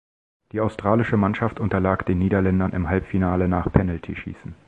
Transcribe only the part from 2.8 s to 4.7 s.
Halbfinale nach Penaltyschießen.